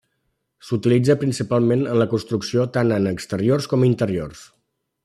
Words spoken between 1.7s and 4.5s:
en la construcció tant en exteriors com interiors.